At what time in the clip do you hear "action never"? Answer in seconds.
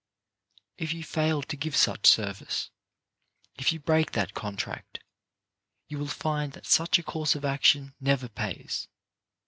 7.45-8.27